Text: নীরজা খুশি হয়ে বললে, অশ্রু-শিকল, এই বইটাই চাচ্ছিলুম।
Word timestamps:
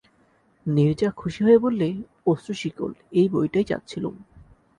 নীরজা 0.65 1.09
খুশি 1.11 1.39
হয়ে 1.43 1.59
বললে, 1.59 1.87
অশ্রু-শিকল, 2.25 2.91
এই 3.11 3.27
বইটাই 3.29 3.63
চাচ্ছিলুম। 3.63 4.15